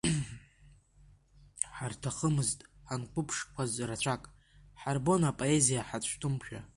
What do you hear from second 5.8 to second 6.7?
ҳацәтәымшәа.